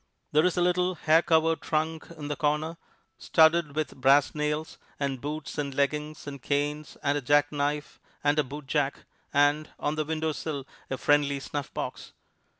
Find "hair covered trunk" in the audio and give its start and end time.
0.95-2.07